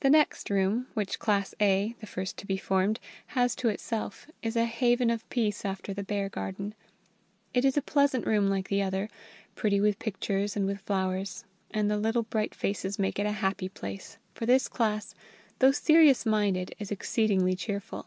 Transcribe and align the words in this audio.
The 0.00 0.10
next 0.10 0.50
room 0.50 0.88
which 0.94 1.20
Class 1.20 1.54
A 1.60 1.94
(the 2.00 2.08
first 2.08 2.36
to 2.38 2.44
be 2.44 2.56
formed) 2.56 2.98
has 3.38 3.54
to 3.54 3.68
itself 3.68 4.26
is 4.42 4.56
a 4.56 4.64
haven 4.64 5.10
of 5.10 5.30
peace 5.30 5.64
after 5.64 5.94
the 5.94 6.02
Bear 6.02 6.28
garden. 6.28 6.74
It 7.54 7.64
is 7.64 7.76
a 7.76 7.82
pleasant 7.82 8.26
room 8.26 8.48
like 8.50 8.66
the 8.68 8.82
other, 8.82 9.08
pretty 9.54 9.80
with 9.80 10.00
pictures 10.00 10.56
and 10.56 10.66
with 10.66 10.80
flowers. 10.80 11.44
And 11.70 11.88
the 11.88 11.98
little 11.98 12.24
bright 12.24 12.52
faces 12.52 12.98
make 12.98 13.20
it 13.20 13.26
a 13.26 13.30
happy 13.30 13.68
place, 13.68 14.18
for 14.34 14.44
this 14.44 14.66
class, 14.66 15.14
though 15.60 15.70
serious 15.70 16.26
minded, 16.26 16.74
is 16.80 16.90
exceedingly 16.90 17.54
cheerful. 17.54 18.06